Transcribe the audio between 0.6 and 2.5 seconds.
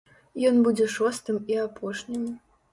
будзе шостым і апошнім.